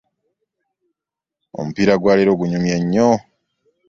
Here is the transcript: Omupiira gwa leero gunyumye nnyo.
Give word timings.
Omupiira 1.59 1.93
gwa 2.01 2.13
leero 2.17 2.33
gunyumye 2.39 2.75
nnyo. 2.81 3.09